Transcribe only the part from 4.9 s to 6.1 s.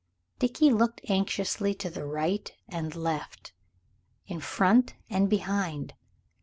and behind.